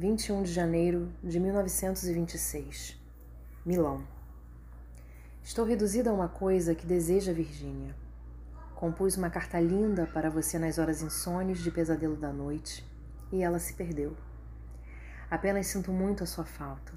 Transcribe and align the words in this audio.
21 0.00 0.44
de 0.44 0.50
janeiro 0.50 1.12
de 1.22 1.38
1926. 1.38 2.98
Milão. 3.66 4.02
Estou 5.42 5.62
reduzida 5.62 6.08
a 6.08 6.14
uma 6.14 6.26
coisa 6.26 6.74
que 6.74 6.86
deseja 6.86 7.34
Virgínia. 7.34 7.94
Compus 8.74 9.18
uma 9.18 9.28
carta 9.28 9.60
linda 9.60 10.06
para 10.06 10.30
você 10.30 10.58
nas 10.58 10.78
horas 10.78 11.02
insones 11.02 11.58
de 11.58 11.70
pesadelo 11.70 12.16
da 12.16 12.32
noite 12.32 12.82
e 13.30 13.42
ela 13.42 13.58
se 13.58 13.74
perdeu. 13.74 14.16
Apenas 15.30 15.66
sinto 15.66 15.92
muito 15.92 16.24
a 16.24 16.26
sua 16.26 16.46
falta. 16.46 16.94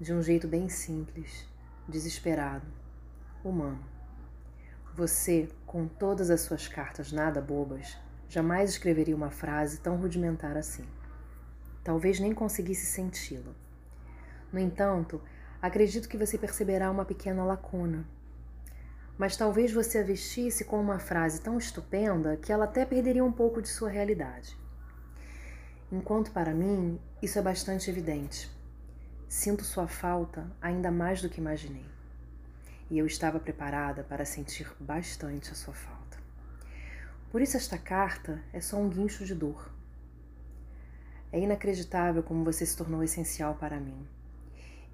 De 0.00 0.14
um 0.14 0.22
jeito 0.22 0.46
bem 0.46 0.68
simples, 0.68 1.48
desesperado, 1.88 2.68
humano. 3.42 3.84
Você, 4.94 5.48
com 5.66 5.88
todas 5.88 6.30
as 6.30 6.42
suas 6.42 6.68
cartas 6.68 7.10
nada 7.10 7.40
bobas, 7.40 7.98
jamais 8.28 8.70
escreveria 8.70 9.16
uma 9.16 9.32
frase 9.32 9.80
tão 9.80 9.96
rudimentar 9.96 10.56
assim. 10.56 10.86
Talvez 11.84 12.18
nem 12.18 12.32
conseguisse 12.32 12.86
senti-la. 12.86 13.52
No 14.50 14.58
entanto, 14.58 15.20
acredito 15.60 16.08
que 16.08 16.16
você 16.16 16.38
perceberá 16.38 16.90
uma 16.90 17.04
pequena 17.04 17.44
lacuna. 17.44 18.06
Mas 19.18 19.36
talvez 19.36 19.70
você 19.70 19.98
a 19.98 20.02
vestisse 20.02 20.64
com 20.64 20.80
uma 20.80 20.98
frase 20.98 21.42
tão 21.42 21.58
estupenda 21.58 22.38
que 22.38 22.50
ela 22.50 22.64
até 22.64 22.86
perderia 22.86 23.22
um 23.22 23.30
pouco 23.30 23.60
de 23.60 23.68
sua 23.68 23.90
realidade. 23.90 24.58
Enquanto 25.92 26.32
para 26.32 26.54
mim, 26.54 26.98
isso 27.22 27.38
é 27.38 27.42
bastante 27.42 27.90
evidente. 27.90 28.50
Sinto 29.28 29.62
sua 29.62 29.86
falta 29.86 30.50
ainda 30.62 30.90
mais 30.90 31.20
do 31.20 31.28
que 31.28 31.40
imaginei. 31.40 31.86
E 32.90 32.98
eu 32.98 33.06
estava 33.06 33.38
preparada 33.38 34.02
para 34.02 34.24
sentir 34.24 34.72
bastante 34.80 35.50
a 35.50 35.54
sua 35.54 35.74
falta. 35.74 36.16
Por 37.30 37.42
isso, 37.42 37.56
esta 37.56 37.76
carta 37.76 38.40
é 38.52 38.60
só 38.60 38.76
um 38.76 38.88
guincho 38.88 39.24
de 39.24 39.34
dor. 39.34 39.73
É 41.34 41.40
inacreditável 41.40 42.22
como 42.22 42.44
você 42.44 42.64
se 42.64 42.76
tornou 42.76 43.02
essencial 43.02 43.56
para 43.56 43.80
mim. 43.80 44.06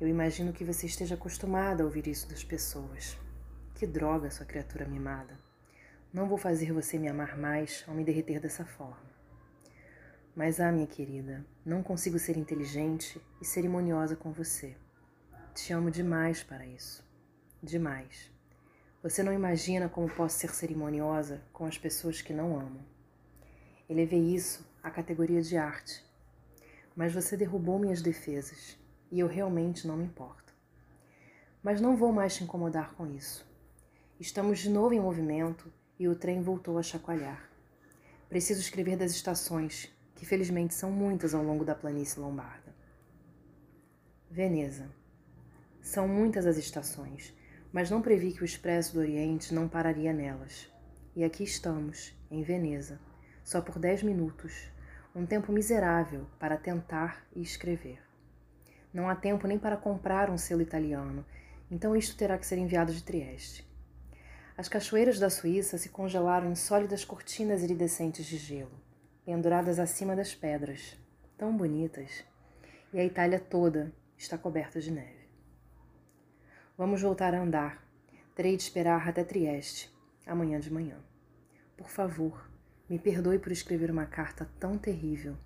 Eu 0.01 0.09
imagino 0.09 0.55
que 0.55 0.65
você 0.65 0.87
esteja 0.87 1.15
acostumada 1.15 1.83
a 1.83 1.85
ouvir 1.85 2.07
isso 2.07 2.27
das 2.31 2.43
pessoas. 2.43 3.19
Que 3.75 3.87
droga, 3.87 4.31
sua 4.31 4.47
criatura 4.47 4.89
mimada. 4.89 5.39
Não 6.11 6.27
vou 6.27 6.39
fazer 6.39 6.73
você 6.73 6.99
me 6.99 7.09
amar 7.09 7.37
mais 7.37 7.85
ao 7.87 7.95
me 7.95 8.03
derreter 8.03 8.41
dessa 8.41 8.65
forma. 8.65 8.97
Mas, 10.35 10.61
ah, 10.61 10.73
minha 10.73 10.87
querida, 10.87 11.45
não 11.63 11.83
consigo 11.83 12.19
ser 12.19 12.39
inteligente 12.39 13.21
e 13.39 13.45
cerimoniosa 13.45 14.17
com 14.17 14.33
você. 14.33 14.75
Te 15.55 15.75
amo 15.75 15.91
demais 15.91 16.43
para 16.43 16.65
isso. 16.65 17.07
Demais. 17.63 18.33
Você 19.03 19.23
não 19.23 19.35
imagina 19.35 19.91
como 19.91 20.09
posso 20.09 20.39
ser 20.39 20.55
cerimoniosa 20.55 21.43
com 21.53 21.67
as 21.67 21.77
pessoas 21.77 22.23
que 22.23 22.33
não 22.33 22.59
amo. 22.59 22.81
Elevei 23.87 24.35
isso 24.35 24.67
à 24.83 24.91
categoria 24.91 25.43
de 25.43 25.59
arte. 25.59 26.09
Mas 26.95 27.13
você 27.13 27.37
derrubou 27.37 27.79
minhas 27.79 28.03
defesas 28.03 28.79
e 29.11 29.21
eu 29.21 29.27
realmente 29.27 29.87
não 29.87 29.97
me 29.97 30.05
importo. 30.05 30.55
Mas 31.63 31.81
não 31.81 31.97
vou 31.97 32.13
mais 32.13 32.35
te 32.35 32.45
incomodar 32.45 32.95
com 32.95 33.07
isso. 33.07 33.49
Estamos 34.19 34.59
de 34.59 34.71
novo 34.71 34.95
em 34.95 35.01
movimento 35.01 35.73
e 35.99 36.09
o 36.09 36.15
trem 36.15 36.43
voltou 36.43 36.79
a 36.79 36.83
chacoalhar. 36.83 37.51
Preciso 38.29 38.61
escrever 38.61 38.97
das 38.97 39.13
estações 39.13 39.91
que 40.15 40.27
felizmente 40.27 40.75
são 40.75 40.91
muitas 40.91 41.35
ao 41.35 41.43
longo 41.43 41.65
da 41.65 41.75
planície 41.75 42.21
lombarda. 42.21 42.75
Veneza. 44.31 44.91
São 45.81 46.07
muitas 46.07 46.47
as 46.47 46.57
estações, 46.57 47.35
mas 47.73 47.91
não 47.91 48.03
previ 48.03 48.33
que 48.33 48.43
o 48.43 48.45
Expresso 48.45 48.95
do 48.95 49.01
Oriente 49.01 49.55
não 49.55 49.69
pararia 49.69 50.13
nelas. 50.13 50.71
E 51.17 51.25
aqui 51.25 51.43
estamos, 51.43 52.15
em 52.31 52.43
Veneza, 52.43 53.01
só 53.43 53.61
por 53.61 53.79
dez 53.79 54.03
minutos, 54.03 54.71
um 55.15 55.27
tempo 55.27 55.53
miserável 55.53 56.27
para 56.39 56.57
tentar 56.57 57.25
e 57.35 57.43
escrever. 57.43 58.01
Não 58.93 59.09
há 59.09 59.15
tempo 59.15 59.47
nem 59.47 59.59
para 59.59 59.77
comprar 59.77 60.31
um 60.31 60.39
selo 60.39 60.63
italiano, 60.63 61.25
então 61.71 61.97
isto 61.97 62.17
terá 62.17 62.37
que 62.39 62.47
ser 62.47 62.59
enviado 62.59 62.93
de 62.93 63.03
Trieste. 63.03 63.69
As 64.57 64.69
cachoeiras 64.69 65.19
da 65.19 65.31
Suíça 65.31 65.79
se 65.79 65.89
congelaram 65.89 66.51
em 66.51 66.55
sólidas 66.55 67.05
cortinas 67.05 67.63
iridescentes 67.63 68.27
de 68.27 68.37
gelo 68.37 68.81
penduradas 69.31 69.79
acima 69.79 70.17
das 70.17 70.35
pedras, 70.35 70.99
tão 71.39 71.57
bonitas, 71.57 72.25
e 72.93 72.99
a 72.99 73.05
Itália 73.05 73.39
toda 73.39 73.93
está 74.19 74.37
coberta 74.37 74.81
de 74.81 74.91
neve. 74.91 75.29
Vamos 76.77 77.01
voltar 77.01 77.33
a 77.33 77.41
andar. 77.41 77.81
Terei 78.35 78.57
de 78.57 78.63
esperar 78.65 79.09
até 79.09 79.23
Trieste, 79.23 79.89
amanhã 80.27 80.59
de 80.59 80.73
manhã. 80.73 80.97
Por 81.77 81.89
favor, 81.89 82.51
me 82.91 82.99
perdoe 82.99 83.39
por 83.39 83.53
escrever 83.53 83.89
uma 83.89 84.05
carta 84.05 84.49
tão 84.59 84.77
terrível 84.77 85.37